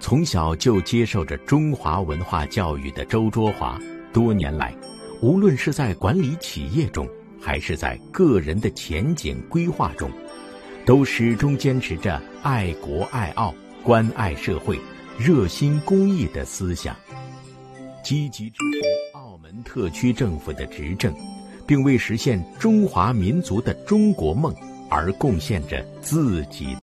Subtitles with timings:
[0.00, 3.78] 从小就接受着中华文化教育的周卓华
[4.12, 4.74] 多年来
[5.20, 7.08] 无论是在管理企业中
[7.40, 10.10] 还是在个人的前景规划中
[10.84, 14.78] 都始终坚持着爱国爱澳关爱社会
[15.18, 16.94] 热心公益的思想
[18.02, 21.14] 积极支持澳门特区政府的执政
[21.66, 24.54] 并为实现中华民族的中国梦
[24.90, 26.76] 而贡献着自己